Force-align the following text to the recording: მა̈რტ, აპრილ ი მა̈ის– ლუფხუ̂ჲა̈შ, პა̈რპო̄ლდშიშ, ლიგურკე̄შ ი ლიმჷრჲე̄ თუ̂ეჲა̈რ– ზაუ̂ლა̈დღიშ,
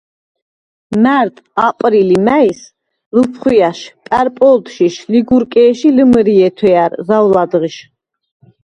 მა̈რტ, 1.03 1.35
აპრილ 1.67 2.09
ი 2.17 2.19
მა̈ის– 2.27 2.59
ლუფხუ̂ჲა̈შ, 3.15 3.79
პა̈რპო̄ლდშიშ, 4.07 4.95
ლიგურკე̄შ 5.11 5.79
ი 5.87 5.89
ლიმჷრჲე̄ 5.95 6.51
თუ̂ეჲა̈რ– 6.57 6.91
ზაუ̂ლა̈დღიშ, 7.07 7.75